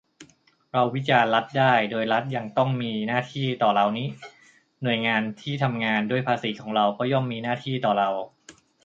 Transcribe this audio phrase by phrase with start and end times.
[0.73, 4.05] เราวิจารณ์รัฐได้ โดยรัฐยังต้องมีหน้าที่ต่อเรานิ
[4.83, 8.09] หน่วยงานที่ทำงานด้วยภาษีของเราก็ย่อมมีหน้าที่ต่อเรา